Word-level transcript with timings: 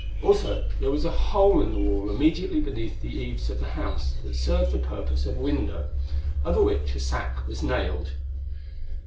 Also, 0.23 0.67
there 0.79 0.89
was 0.89 1.05
a 1.05 1.11
hole 1.11 1.61
in 1.61 1.73
the 1.75 1.79
wall 1.79 2.09
immediately 2.09 2.59
beneath 2.59 3.03
the 3.03 3.07
eaves 3.19 3.51
of 3.51 3.59
the 3.59 3.67
house 3.67 4.15
that 4.23 4.35
served 4.35 4.71
the 4.71 4.79
purpose 4.79 5.27
of 5.27 5.37
a 5.37 5.39
window, 5.39 5.89
over 6.43 6.63
which 6.63 6.95
a 6.95 6.99
sack 6.99 7.47
was 7.47 7.61
nailed. 7.61 8.09